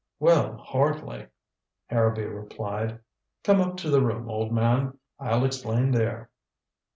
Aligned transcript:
"Well, 0.19 0.57
hardly," 0.57 1.27
Harrowby 1.85 2.23
replied. 2.25 3.01
"Come 3.43 3.61
up 3.61 3.77
to 3.77 3.91
the 3.91 4.01
room, 4.01 4.29
old 4.31 4.51
man. 4.51 4.97
I'll 5.19 5.45
explain 5.45 5.91
there." 5.91 6.31